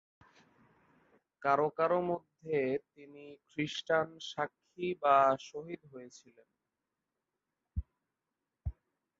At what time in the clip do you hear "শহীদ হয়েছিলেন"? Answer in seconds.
5.49-6.47